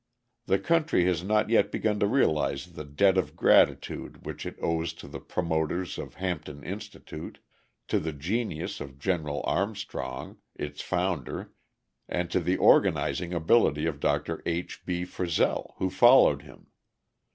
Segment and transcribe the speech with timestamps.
[0.47, 4.93] The country has not yet begun to realise the debt of gratitude which it owes
[4.93, 7.37] to the promoters of Hampton Institute
[7.87, 11.53] to the genius of General Armstrong, its founder
[12.09, 14.41] and to the organising ability of Dr.
[14.47, 14.81] H.
[14.87, 15.03] B.
[15.05, 16.71] Frissell who followed him.